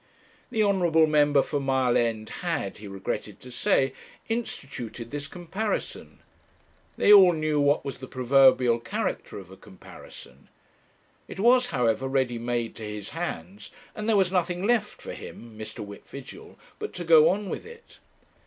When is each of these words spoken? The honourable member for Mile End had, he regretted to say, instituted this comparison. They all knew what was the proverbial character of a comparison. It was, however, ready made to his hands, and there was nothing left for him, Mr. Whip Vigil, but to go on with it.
The 0.49 0.63
honourable 0.63 1.05
member 1.05 1.43
for 1.43 1.59
Mile 1.59 1.95
End 1.95 2.27
had, 2.41 2.79
he 2.79 2.87
regretted 2.87 3.39
to 3.41 3.51
say, 3.51 3.93
instituted 4.29 5.11
this 5.11 5.27
comparison. 5.27 6.17
They 6.97 7.13
all 7.13 7.33
knew 7.33 7.59
what 7.61 7.85
was 7.85 7.99
the 7.99 8.07
proverbial 8.07 8.79
character 8.79 9.37
of 9.37 9.51
a 9.51 9.57
comparison. 9.57 10.49
It 11.27 11.39
was, 11.39 11.67
however, 11.67 12.07
ready 12.07 12.39
made 12.39 12.75
to 12.77 12.83
his 12.83 13.11
hands, 13.11 13.69
and 13.95 14.09
there 14.09 14.17
was 14.17 14.31
nothing 14.31 14.65
left 14.65 14.99
for 15.03 15.13
him, 15.13 15.55
Mr. 15.55 15.85
Whip 15.85 16.07
Vigil, 16.07 16.57
but 16.79 16.93
to 16.93 17.03
go 17.03 17.29
on 17.29 17.47
with 17.47 17.63
it. 17.67 17.99